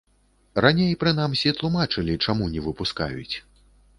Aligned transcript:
Раней, 0.65 0.93
прынамсі, 1.03 1.51
тлумачылі, 1.59 2.13
чаму 2.25 2.47
не 2.53 2.63
выпускаюць. 2.69 3.35